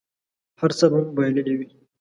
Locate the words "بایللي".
1.17-1.53